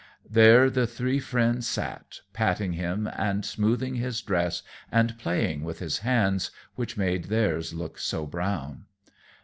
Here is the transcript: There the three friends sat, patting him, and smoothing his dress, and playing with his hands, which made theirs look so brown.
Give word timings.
There 0.27 0.71
the 0.71 0.87
three 0.87 1.19
friends 1.19 1.67
sat, 1.67 2.21
patting 2.33 2.73
him, 2.73 3.05
and 3.13 3.45
smoothing 3.45 3.93
his 3.93 4.19
dress, 4.23 4.63
and 4.91 5.15
playing 5.19 5.63
with 5.63 5.77
his 5.77 5.99
hands, 5.99 6.49
which 6.73 6.97
made 6.97 7.25
theirs 7.25 7.71
look 7.71 7.99
so 7.99 8.25
brown. 8.25 8.85